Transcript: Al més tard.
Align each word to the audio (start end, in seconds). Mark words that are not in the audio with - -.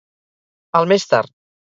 Al 0.79 0.89
més 0.93 1.05
tard. 1.13 1.35